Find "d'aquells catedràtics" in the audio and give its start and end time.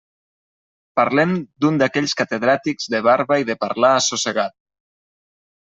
1.83-2.89